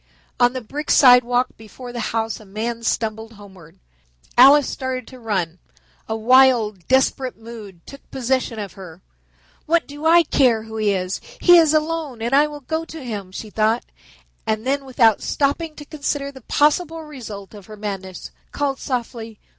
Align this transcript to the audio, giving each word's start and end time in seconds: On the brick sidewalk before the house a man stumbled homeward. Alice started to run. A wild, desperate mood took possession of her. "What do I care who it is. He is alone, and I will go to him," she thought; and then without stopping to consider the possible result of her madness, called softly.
On 0.39 0.53
the 0.53 0.61
brick 0.61 0.89
sidewalk 0.89 1.49
before 1.57 1.93
the 1.93 1.99
house 2.09 2.39
a 2.39 2.43
man 2.43 2.81
stumbled 2.81 3.33
homeward. 3.33 3.77
Alice 4.35 4.67
started 4.67 5.05
to 5.09 5.19
run. 5.19 5.59
A 6.09 6.15
wild, 6.15 6.87
desperate 6.87 7.37
mood 7.37 7.85
took 7.85 8.09
possession 8.09 8.57
of 8.57 8.73
her. 8.73 9.03
"What 9.67 9.85
do 9.87 10.07
I 10.07 10.23
care 10.23 10.63
who 10.63 10.79
it 10.79 10.87
is. 10.87 11.21
He 11.39 11.55
is 11.59 11.71
alone, 11.75 12.19
and 12.19 12.33
I 12.33 12.47
will 12.47 12.61
go 12.61 12.83
to 12.83 13.03
him," 13.05 13.31
she 13.31 13.51
thought; 13.51 13.85
and 14.47 14.65
then 14.65 14.85
without 14.85 15.21
stopping 15.21 15.75
to 15.75 15.85
consider 15.85 16.31
the 16.31 16.41
possible 16.41 17.03
result 17.03 17.53
of 17.53 17.67
her 17.67 17.77
madness, 17.77 18.31
called 18.51 18.79
softly. 18.79 19.39